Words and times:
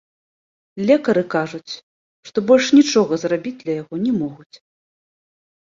Лекары 0.89 1.23
кажуць, 1.35 1.73
што 2.29 2.37
больш 2.53 2.65
нічога 2.79 3.13
зрабіць 3.27 3.55
для 3.63 3.73
яго 3.81 3.95
не 4.09 4.17
могуць. 4.21 4.55